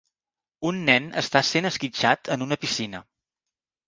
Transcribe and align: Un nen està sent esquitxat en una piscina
Un 0.69 0.77
nen 0.85 1.09
està 1.21 1.41
sent 1.49 1.69
esquitxat 1.73 2.31
en 2.37 2.47
una 2.47 2.57
piscina 2.65 3.03